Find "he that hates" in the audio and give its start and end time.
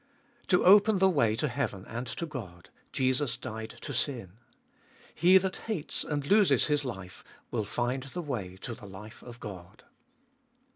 5.13-6.03